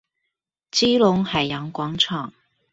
[0.71, 2.33] 基隆海洋廣場